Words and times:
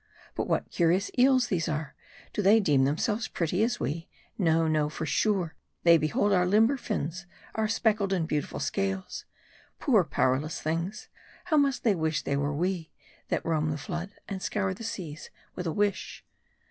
But 0.33 0.47
what 0.47 0.71
curious 0.71 1.11
eels 1.15 1.45
these 1.45 1.69
are! 1.69 1.93
Do 2.33 2.41
they 2.41 2.59
deem 2.59 2.85
.themselves 2.85 3.27
pretty 3.27 3.61
as 3.61 3.79
we? 3.79 4.09
No, 4.35 4.67
no; 4.67 4.89
for 4.89 5.05
sure, 5.05 5.53
they 5.83 5.99
behold 5.99 6.33
our 6.33 6.47
limber 6.47 6.75
fins, 6.75 7.27
our 7.53 7.67
speckled 7.67 8.11
and 8.11 8.27
beautiful 8.27 8.59
scales. 8.59 9.25
Poor, 9.77 10.03
powerless 10.03 10.59
things! 10.59 11.07
How 11.45 11.57
they 11.57 11.61
must 11.61 11.85
wish 11.85 12.23
they 12.23 12.35
were 12.35 12.51
we, 12.55 12.89
that 13.27 13.45
roam 13.45 13.69
the 13.69 13.77
flood, 13.77 14.09
and 14.27 14.41
scour 14.41 14.73
the 14.73 14.83
seas 14.83 15.29
with 15.55 15.67
a 15.67 15.71
wish. 15.71 16.25